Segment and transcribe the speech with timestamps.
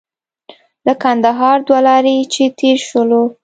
[0.85, 3.23] له کندهار دوه لارې چې تېر شولو.